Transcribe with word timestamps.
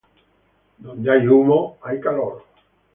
Donde 0.79 1.11
hay 1.11 1.27
humo, 1.27 1.77
hay 1.83 2.01
calor. 2.01 2.43